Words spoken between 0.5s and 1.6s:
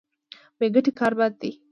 بې ګټې کار بد دی.